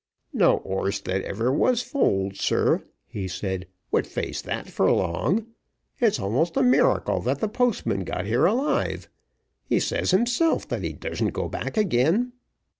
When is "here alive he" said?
8.25-9.79